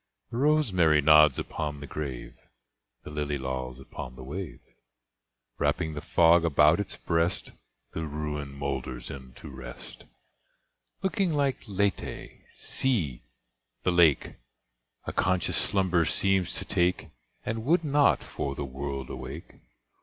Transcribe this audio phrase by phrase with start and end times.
[0.31, 2.33] The rosemary nods upon the grave;
[3.03, 4.59] The lily lolls upon the wave;
[5.59, 7.51] Wrapping the fog about its breast,
[7.91, 10.05] The ruin moulders into rest;
[11.03, 13.21] Looking like Lethe, see!
[13.83, 14.37] the lake
[15.05, 17.09] A conscious slumber seems to take,
[17.45, 19.53] And would not, for the world, awake.